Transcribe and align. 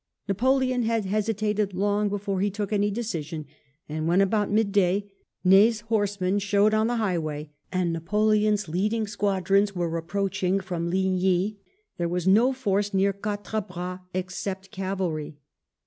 Napoleon 0.27 0.81
had 0.81 1.05
hesitated 1.05 1.75
long 1.75 2.09
before 2.09 2.41
he 2.41 2.49
took 2.49 2.73
any 2.73 2.89
decision; 2.89 3.45
and 3.87 4.07
when 4.07 4.19
about 4.19 4.49
mid 4.49 4.71
day 4.71 5.11
Ne/s 5.43 5.81
horsemen 5.81 6.39
showed 6.39 6.73
on 6.73 6.87
the 6.87 6.95
highway 6.95 7.51
and 7.71 7.93
Napoleon's 7.93 8.67
leading 8.67 9.05
squadrons 9.05 9.75
were 9.75 9.95
approaching 9.97 10.59
from 10.59 10.89
Ligny, 10.89 11.59
there 11.99 12.09
was 12.09 12.27
no 12.27 12.51
force 12.51 12.95
near 12.95 13.13
Quatre 13.13 13.61
Bras 13.61 13.99
except 14.15 14.71
cavalry. 14.71 15.37